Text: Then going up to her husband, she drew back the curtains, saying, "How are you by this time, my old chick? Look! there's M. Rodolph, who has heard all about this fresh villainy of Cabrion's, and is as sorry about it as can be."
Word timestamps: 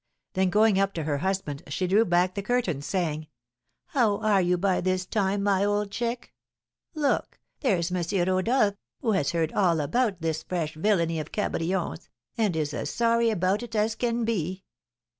Then 0.33 0.49
going 0.49 0.79
up 0.79 0.95
to 0.95 1.03
her 1.03 1.19
husband, 1.19 1.61
she 1.67 1.85
drew 1.85 2.05
back 2.05 2.33
the 2.33 2.41
curtains, 2.41 2.87
saying, 2.87 3.27
"How 3.89 4.17
are 4.17 4.41
you 4.41 4.57
by 4.57 4.81
this 4.81 5.05
time, 5.05 5.43
my 5.43 5.63
old 5.63 5.91
chick? 5.91 6.33
Look! 6.95 7.37
there's 7.59 7.91
M. 7.91 8.03
Rodolph, 8.27 8.73
who 9.01 9.11
has 9.11 9.29
heard 9.33 9.53
all 9.53 9.79
about 9.79 10.19
this 10.19 10.41
fresh 10.41 10.73
villainy 10.73 11.19
of 11.19 11.31
Cabrion's, 11.31 12.09
and 12.35 12.55
is 12.55 12.73
as 12.73 12.89
sorry 12.89 13.29
about 13.29 13.61
it 13.61 13.75
as 13.75 13.93
can 13.93 14.25
be." 14.25 14.63